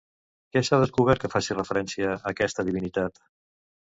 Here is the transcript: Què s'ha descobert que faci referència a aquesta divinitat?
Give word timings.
Què 0.55 0.61
s'ha 0.67 0.79
descobert 0.83 1.25
que 1.25 1.31
faci 1.33 1.57
referència 1.59 2.09
a 2.13 2.17
aquesta 2.31 2.65
divinitat? 2.71 3.21